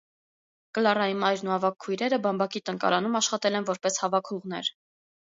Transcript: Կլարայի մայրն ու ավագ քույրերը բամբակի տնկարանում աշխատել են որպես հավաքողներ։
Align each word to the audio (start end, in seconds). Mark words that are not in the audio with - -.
Կլարայի 0.77 1.15
մայրն 1.25 1.51
ու 1.51 1.53
ավագ 1.57 1.77
քույրերը 1.87 2.21
բամբակի 2.25 2.65
տնկարանում 2.73 3.23
աշխատել 3.23 3.63
են 3.63 3.71
որպես 3.73 4.05
հավաքողներ։ 4.07 4.77